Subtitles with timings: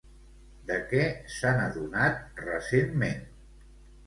[0.69, 1.03] De què
[1.33, 3.23] s'han adonat recentment?